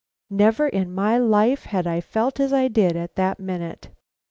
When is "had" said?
1.65-1.85